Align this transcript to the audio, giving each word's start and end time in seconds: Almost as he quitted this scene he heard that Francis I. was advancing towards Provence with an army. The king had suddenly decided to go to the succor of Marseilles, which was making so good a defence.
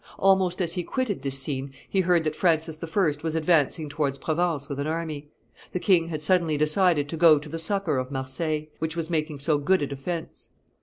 Almost 0.17 0.63
as 0.63 0.73
he 0.73 0.81
quitted 0.83 1.21
this 1.21 1.37
scene 1.37 1.75
he 1.87 2.01
heard 2.01 2.23
that 2.23 2.35
Francis 2.35 2.83
I. 2.83 3.15
was 3.21 3.35
advancing 3.35 3.87
towards 3.87 4.17
Provence 4.17 4.67
with 4.67 4.79
an 4.79 4.87
army. 4.87 5.29
The 5.73 5.79
king 5.79 6.07
had 6.07 6.23
suddenly 6.23 6.57
decided 6.57 7.07
to 7.09 7.17
go 7.17 7.37
to 7.37 7.47
the 7.47 7.59
succor 7.59 7.99
of 7.99 8.09
Marseilles, 8.09 8.69
which 8.79 8.95
was 8.95 9.11
making 9.11 9.41
so 9.41 9.59
good 9.59 9.83
a 9.83 9.85
defence. 9.85 10.49